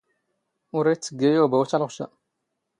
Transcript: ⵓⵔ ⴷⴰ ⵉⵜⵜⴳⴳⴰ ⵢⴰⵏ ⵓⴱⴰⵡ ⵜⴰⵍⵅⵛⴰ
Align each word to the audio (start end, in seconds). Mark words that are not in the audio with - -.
ⵓⵔ 0.77 0.85
ⴷⴰ 0.93 0.95
ⵉⵜⵜⴳⴳⴰ 0.95 1.29
ⵢⴰⵏ 1.31 1.43
ⵓⴱⴰⵡ 1.45 1.67
ⵜⴰⵍⵅⵛⴰ 1.71 2.05